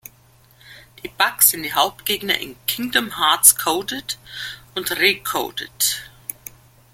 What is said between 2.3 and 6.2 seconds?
in "Kingdom Hearts coded" und "Re:coded".